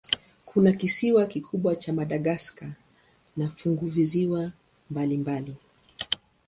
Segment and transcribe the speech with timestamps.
[0.45, 2.71] Kuna kisiwa kikubwa cha Madagaska
[3.37, 4.51] na funguvisiwa
[4.91, 5.57] mbalimbali.